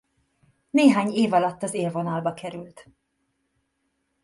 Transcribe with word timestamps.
Néhány 0.69 1.11
év 1.11 1.33
alatt 1.33 1.63
az 1.63 1.73
élvonalba 1.73 2.33
került. 2.33 2.89